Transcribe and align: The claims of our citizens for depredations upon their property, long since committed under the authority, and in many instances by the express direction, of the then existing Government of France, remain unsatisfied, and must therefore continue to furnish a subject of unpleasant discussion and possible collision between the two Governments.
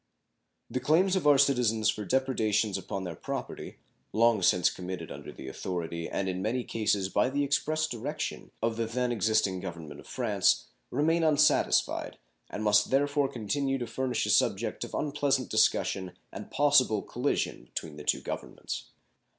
The 0.67 0.79
claims 0.79 1.15
of 1.15 1.27
our 1.27 1.37
citizens 1.37 1.91
for 1.91 2.05
depredations 2.05 2.75
upon 2.75 3.03
their 3.03 3.15
property, 3.15 3.77
long 4.13 4.41
since 4.41 4.67
committed 4.71 5.11
under 5.11 5.31
the 5.31 5.47
authority, 5.47 6.09
and 6.09 6.27
in 6.27 6.41
many 6.41 6.61
instances 6.61 7.07
by 7.07 7.29
the 7.29 7.43
express 7.43 7.85
direction, 7.85 8.49
of 8.63 8.77
the 8.77 8.87
then 8.87 9.11
existing 9.11 9.59
Government 9.59 9.99
of 9.99 10.07
France, 10.07 10.65
remain 10.89 11.23
unsatisfied, 11.23 12.17
and 12.49 12.63
must 12.63 12.89
therefore 12.89 13.27
continue 13.29 13.77
to 13.77 13.85
furnish 13.85 14.25
a 14.25 14.31
subject 14.31 14.83
of 14.83 14.95
unpleasant 14.95 15.49
discussion 15.49 16.13
and 16.31 16.49
possible 16.49 17.03
collision 17.03 17.65
between 17.65 17.97
the 17.97 18.03
two 18.03 18.21
Governments. 18.21 18.85